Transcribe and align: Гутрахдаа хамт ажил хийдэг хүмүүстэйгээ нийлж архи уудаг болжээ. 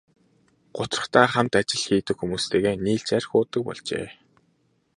Гутрахдаа 0.75 1.27
хамт 1.31 1.53
ажил 1.59 1.81
хийдэг 1.85 2.15
хүмүүстэйгээ 2.19 2.75
нийлж 2.85 3.09
архи 3.17 3.33
уудаг 3.35 3.61
болжээ. 3.65 4.07